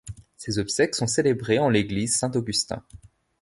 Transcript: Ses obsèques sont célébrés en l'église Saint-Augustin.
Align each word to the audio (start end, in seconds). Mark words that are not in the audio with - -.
Ses 0.35 0.57
obsèques 0.57 0.95
sont 0.95 1.05
célébrés 1.05 1.59
en 1.59 1.69
l'église 1.69 2.15
Saint-Augustin. 2.15 2.83